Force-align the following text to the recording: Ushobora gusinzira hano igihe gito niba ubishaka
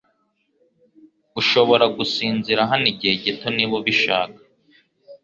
Ushobora 1.39 1.85
gusinzira 1.97 2.61
hano 2.71 2.85
igihe 2.93 3.13
gito 3.23 3.47
niba 3.55 3.73
ubishaka 3.81 4.39